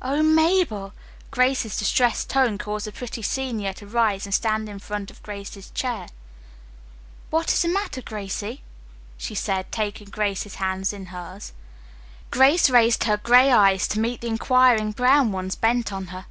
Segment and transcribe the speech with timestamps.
[0.00, 0.92] "Oh, Mabel!"
[1.32, 5.70] Grace's distressed tone caused the pretty senior to rise and stand in front of Grace's
[5.72, 6.06] chair.
[7.30, 8.62] "What's the matter, Gracie,"
[9.16, 11.54] she said, taking Grace's hands in hers.
[12.30, 16.26] Grace raised her gray eyes to meet the inquiring brown ones bent on her.